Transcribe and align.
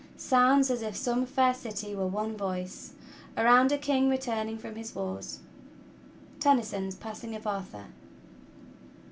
Sounds, 0.17 0.71
as 0.71 0.81
if 0.81 0.95
some 0.95 1.27
fair 1.27 1.53
city 1.53 1.93
were 1.93 2.07
one 2.07 2.35
voice 2.35 2.93
Around 3.37 3.71
a 3.71 3.77
king 3.77 4.09
returning 4.09 4.57
from 4.57 4.73
his 4.75 4.95
wars. 4.95 5.41
Tennyson's 6.39 6.95
"Passing 6.95 7.35
of 7.35 7.45
Arthur. 7.45 7.85